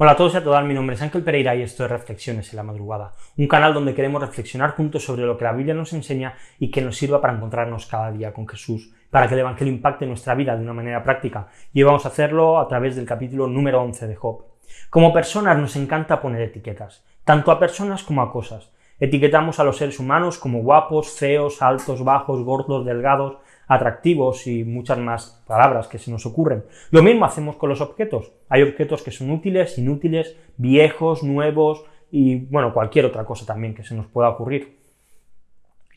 [0.00, 2.52] Hola a todos y a todas, mi nombre es Ángel Pereira y esto es Reflexiones
[2.52, 5.92] en la Madrugada, un canal donde queremos reflexionar juntos sobre lo que la Biblia nos
[5.92, 9.74] enseña y que nos sirva para encontrarnos cada día con Jesús, para que el Evangelio
[9.74, 11.48] impacte nuestra vida de una manera práctica.
[11.72, 14.44] Y vamos a hacerlo a través del capítulo número 11 de Job.
[14.88, 18.70] Como personas nos encanta poner etiquetas, tanto a personas como a cosas.
[19.00, 24.98] Etiquetamos a los seres humanos como guapos, feos, altos, bajos, gordos, delgados, atractivos y muchas
[24.98, 26.64] más palabras que se nos ocurren.
[26.90, 28.32] Lo mismo hacemos con los objetos.
[28.48, 33.84] Hay objetos que son útiles, inútiles, viejos, nuevos y bueno, cualquier otra cosa también que
[33.84, 34.78] se nos pueda ocurrir.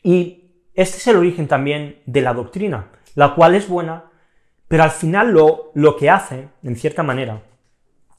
[0.02, 4.10] Y este es el origen también de la doctrina, la cual es buena,
[4.68, 7.42] pero al final lo, lo que hace, en cierta manera,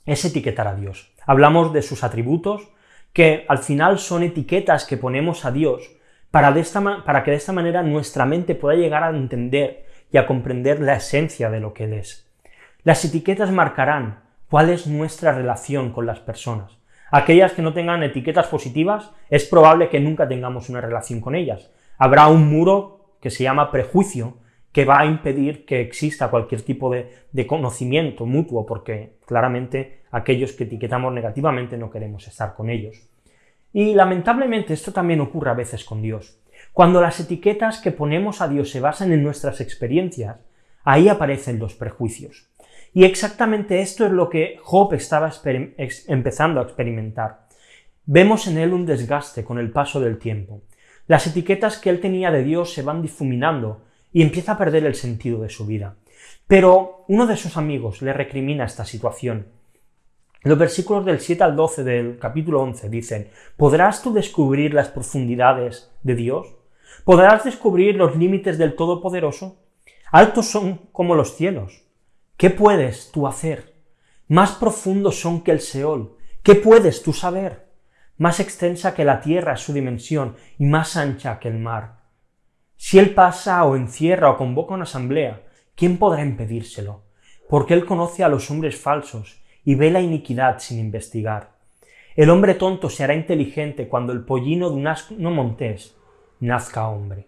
[0.05, 1.14] es etiquetar a Dios.
[1.25, 2.70] Hablamos de sus atributos,
[3.11, 5.92] que al final son etiquetas que ponemos a Dios
[6.34, 10.95] para, que de esta manera nuestra mente pueda llegar a entender y a comprender la
[10.95, 12.28] esencia de lo que Él es.
[12.81, 16.80] Las etiquetas marcarán cuál es nuestra relación con las personas.
[17.11, 21.70] Aquellas que no tengan etiquetas positivas, es probable que nunca tengamos una relación con ellas.
[22.00, 24.38] Habrá un muro que se llama prejuicio,
[24.72, 30.54] que va a impedir que exista cualquier tipo de, de, conocimiento mutuo, porque claramente aquellos
[30.54, 33.08] que etiquetamos negativamente no queremos estar con ellos.
[33.73, 36.39] Y lamentablemente esto también ocurre a veces con Dios.
[36.71, 40.38] Cuando las etiquetas que ponemos a Dios se basan en nuestras experiencias,
[40.83, 42.47] ahí aparecen los prejuicios.
[42.93, 45.31] Y exactamente esto es lo que Job estaba
[46.07, 47.47] empezando a experimentar.
[48.05, 50.61] Vemos en él un desgaste con el paso del tiempo.
[51.08, 54.95] Las etiquetas que él tenía de Dios se van difuminando y empieza a perder el
[54.95, 55.95] sentido de su vida.
[56.48, 59.48] Pero uno de sus amigos le recrimina esta situación
[60.43, 65.92] los versículos del 7 al 12 del capítulo 11 dicen, ¿podrás tú descubrir las profundidades
[66.04, 66.55] de Dios?
[67.05, 69.58] ¿Podrás descubrir los límites del Todopoderoso?
[70.11, 71.83] Altos son como los cielos.
[72.36, 73.73] ¿Qué puedes tú hacer?
[74.27, 76.17] Más profundos son que el Seol.
[76.43, 77.71] ¿Qué puedes tú saber?
[78.17, 82.04] Más extensa que la tierra es su dimensión y más ancha que el mar.
[82.75, 85.43] Si él pasa o encierra o convoca una asamblea,
[85.75, 87.05] ¿quién podrá impedírselo?
[87.48, 91.53] Porque él conoce a los hombres falsos y ve la iniquidad sin investigar.
[92.15, 95.95] El hombre tonto se hará inteligente cuando el pollino de un asno montés
[96.39, 97.27] nazca hombre.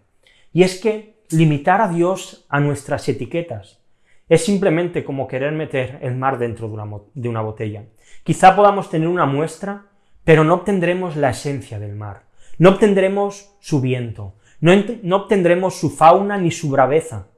[0.52, 3.80] Y es que limitar a Dios a nuestras etiquetas
[4.28, 7.84] es simplemente como querer meter el mar dentro de una, de una botella.
[8.22, 9.86] Quizá podamos tener una muestra,
[10.24, 12.22] pero no obtendremos la esencia del mar.
[12.58, 14.72] No obtendremos su viento, no,
[15.02, 17.28] no obtendremos su fauna ni su braveza.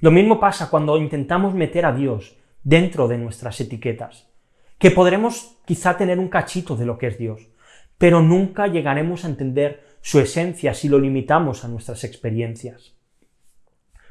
[0.00, 4.28] Lo mismo pasa cuando intentamos meter a Dios dentro de nuestras etiquetas
[4.78, 7.48] que podremos quizá tener un cachito de lo que es Dios,
[7.98, 12.94] pero nunca llegaremos a entender su esencia si lo limitamos a nuestras experiencias.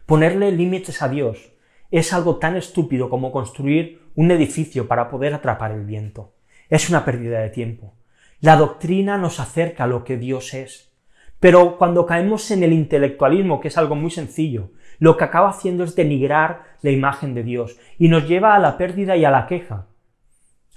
[0.06, 1.54] Ponerle límites a Dios
[1.90, 6.34] es algo tan estúpido como construir un edificio para poder atrapar el viento.
[6.70, 7.94] Es una pérdida de tiempo.
[8.42, 10.92] La doctrina nos acerca a lo que Dios es.
[11.40, 15.84] Pero cuando caemos en el intelectualismo, que es algo muy sencillo, lo que acaba haciendo
[15.84, 19.46] es denigrar la imagen de Dios y nos lleva a la pérdida y a la
[19.46, 19.88] queja,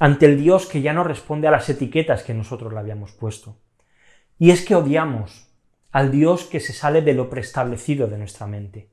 [0.00, 3.58] ante el Dios que ya no responde a las etiquetas que nosotros le habíamos puesto.
[4.38, 5.46] Y es que odiamos
[5.92, 8.88] al Dios que se sale de lo preestablecido de nuestra mente.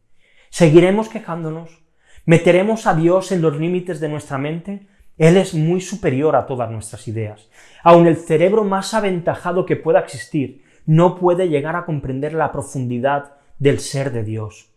[0.49, 1.79] ¿Seguiremos quejándonos?
[2.25, 4.87] ¿Meteremos a Dios en los límites de nuestra mente?
[5.17, 7.49] Él es muy superior a todas nuestras ideas.
[7.83, 13.35] Aun el cerebro más aventajado que pueda existir no puede llegar a comprender la profundidad
[13.59, 14.73] del ser de Dios.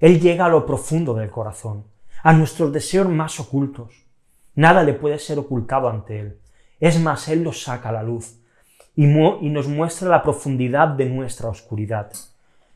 [0.00, 1.84] Él llega a lo profundo del corazón,
[2.22, 4.05] a nuestros deseos más ocultos.
[4.56, 6.38] Nada le puede ser ocultado ante Él.
[6.80, 8.40] Es más, Él lo saca a la luz
[8.96, 12.10] y, nos muestra la profundidad de nuestra oscuridad.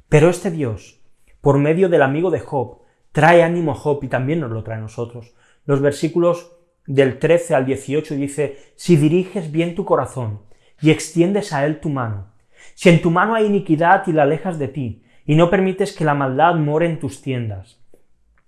[0.09, 1.00] Pero este Dios,
[1.41, 2.82] por medio del amigo de Job,
[3.12, 5.35] trae ánimo a Job y también nos lo trae a nosotros.
[5.65, 6.53] Los versículos
[6.87, 10.43] del 13 al 18 dice, si diriges bien tu corazón
[10.83, 12.33] y extiendes a él tu mano,
[12.75, 16.05] si en tu mano hay iniquidad y la alejas de ti, y no permites que
[16.05, 17.81] la maldad more en tus tiendas,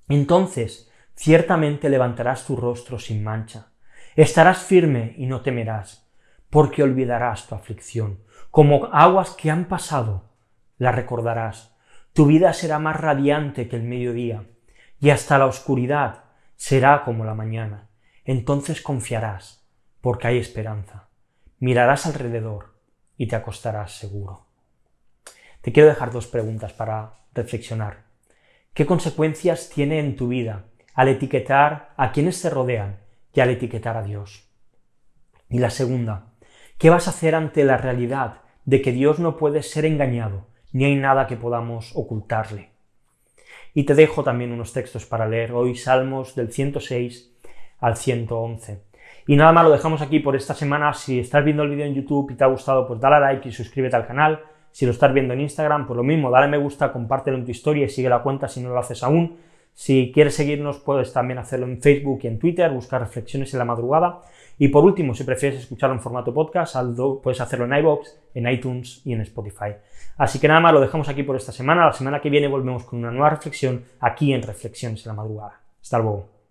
[0.09, 3.73] entonces ciertamente levantarás tu rostro sin mancha.
[4.17, 6.11] Estarás firme y no temerás,
[6.51, 8.21] porque olvidarás tu aflicción.
[8.51, 10.31] Como aguas que han pasado,
[10.77, 11.75] la recordarás.
[12.13, 14.45] Tu vida será más radiante que el mediodía,
[15.01, 16.25] y hasta la oscuridad
[16.57, 17.89] será como la mañana.
[18.25, 19.67] Entonces confiarás,
[20.01, 21.09] porque hay esperanza.
[21.59, 22.75] Mirarás alrededor
[23.17, 24.47] y te acostarás seguro.
[25.61, 28.05] Te quiero dejar dos preguntas para reflexionar.
[28.75, 32.99] ¿Qué consecuencias tiene en tu vida al etiquetar a quienes te rodean
[33.33, 34.49] y al etiquetar a Dios.
[35.49, 36.27] Y la segunda,
[36.79, 40.85] ¿qué vas a hacer ante la realidad de que Dios no puede ser engañado, ni
[40.85, 42.71] hay nada que podamos ocultarle?
[43.75, 47.33] Y te dejo también unos textos para leer hoy, Salmos del 106
[47.81, 48.83] al 111.
[49.27, 50.93] Y nada más, lo dejamos aquí por esta semana.
[50.93, 53.49] Si estás viendo el vídeo en YouTube y te ha gustado, pues dale a like
[53.49, 54.41] y suscríbete al canal.
[54.71, 57.51] Si lo estás viendo en Instagram, pues lo mismo, dale me gusta, compártelo en tu
[57.51, 59.39] historia y sigue la cuenta si no lo haces aún.
[59.75, 63.65] Si quieres seguirnos, puedes también hacerlo en Facebook y en Twitter, buscar reflexiones en la
[63.65, 64.21] madrugada.
[64.59, 66.77] Y por último, si prefieres escucharlo en formato podcast,
[67.23, 69.75] puedes hacerlo en iBox, en iTunes y en Spotify.
[70.19, 71.87] Así que nada más, lo dejamos aquí por esta semana.
[71.87, 75.61] La semana que viene volvemos con una nueva reflexión aquí en Reflexiones en la madrugada.
[75.81, 76.42] Hasta luego.